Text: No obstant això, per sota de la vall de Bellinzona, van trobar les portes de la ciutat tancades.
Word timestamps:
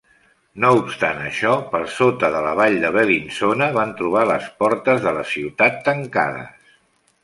No 0.63 0.69
obstant 0.77 1.19
això, 1.25 1.51
per 1.75 1.81
sota 1.99 2.31
de 2.37 2.41
la 2.47 2.55
vall 2.61 2.79
de 2.87 2.93
Bellinzona, 2.97 3.71
van 3.79 3.95
trobar 4.03 4.27
les 4.35 4.51
portes 4.65 5.09
de 5.09 5.19
la 5.21 5.31
ciutat 5.37 5.83
tancades. 5.91 6.79